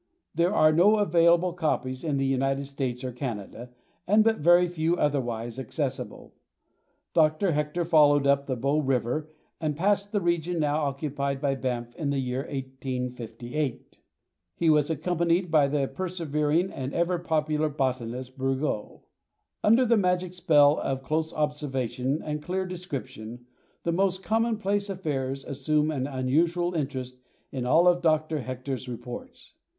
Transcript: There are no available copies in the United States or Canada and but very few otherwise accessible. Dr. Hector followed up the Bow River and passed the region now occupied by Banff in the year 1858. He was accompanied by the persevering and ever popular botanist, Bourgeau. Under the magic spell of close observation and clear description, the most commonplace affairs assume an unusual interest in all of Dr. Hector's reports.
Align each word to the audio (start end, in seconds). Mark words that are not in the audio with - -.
There 0.33 0.51
are 0.51 0.73
no 0.73 0.95
available 0.95 1.53
copies 1.53 2.03
in 2.03 2.17
the 2.17 2.25
United 2.25 2.65
States 2.65 3.03
or 3.03 3.11
Canada 3.11 3.69
and 4.07 4.23
but 4.23 4.39
very 4.39 4.67
few 4.67 4.97
otherwise 4.97 5.59
accessible. 5.59 6.33
Dr. 7.13 7.51
Hector 7.51 7.85
followed 7.85 8.25
up 8.25 8.47
the 8.47 8.55
Bow 8.55 8.79
River 8.79 9.29
and 9.59 9.75
passed 9.75 10.11
the 10.11 10.19
region 10.19 10.57
now 10.57 10.81
occupied 10.85 11.39
by 11.39 11.53
Banff 11.53 11.93
in 11.95 12.09
the 12.09 12.17
year 12.17 12.39
1858. 12.51 13.99
He 14.55 14.71
was 14.71 14.89
accompanied 14.89 15.51
by 15.51 15.67
the 15.67 15.87
persevering 15.87 16.71
and 16.71 16.95
ever 16.95 17.19
popular 17.19 17.69
botanist, 17.69 18.39
Bourgeau. 18.39 19.03
Under 19.63 19.85
the 19.85 19.97
magic 19.97 20.33
spell 20.33 20.79
of 20.79 21.03
close 21.03 21.31
observation 21.31 22.23
and 22.23 22.41
clear 22.41 22.65
description, 22.65 23.45
the 23.83 23.91
most 23.91 24.23
commonplace 24.23 24.89
affairs 24.89 25.45
assume 25.45 25.91
an 25.91 26.07
unusual 26.07 26.73
interest 26.73 27.19
in 27.51 27.67
all 27.67 27.87
of 27.87 28.01
Dr. 28.01 28.39
Hector's 28.39 28.89
reports. 28.89 29.53